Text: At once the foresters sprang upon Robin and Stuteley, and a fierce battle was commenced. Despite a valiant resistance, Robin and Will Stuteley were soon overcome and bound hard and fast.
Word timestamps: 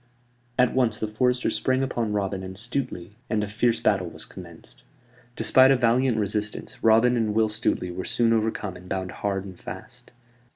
At 0.57 0.73
once 0.73 0.99
the 0.99 1.07
foresters 1.07 1.53
sprang 1.57 1.83
upon 1.83 2.11
Robin 2.11 2.41
and 2.41 2.55
Stuteley, 2.55 3.11
and 3.29 3.43
a 3.43 3.47
fierce 3.47 3.79
battle 3.79 4.09
was 4.09 4.25
commenced. 4.25 4.81
Despite 5.35 5.69
a 5.69 5.75
valiant 5.75 6.17
resistance, 6.17 6.83
Robin 6.83 7.15
and 7.15 7.35
Will 7.35 7.49
Stuteley 7.49 7.95
were 7.95 8.03
soon 8.05 8.33
overcome 8.33 8.75
and 8.75 8.89
bound 8.89 9.11
hard 9.11 9.45
and 9.45 9.59
fast. 9.59 10.09